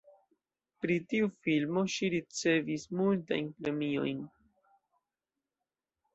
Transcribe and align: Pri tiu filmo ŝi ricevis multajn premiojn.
Pri 0.85 0.95
tiu 1.11 1.27
filmo 1.47 1.83
ŝi 1.97 2.09
ricevis 2.13 2.87
multajn 3.03 3.53
premiojn. 3.61 4.27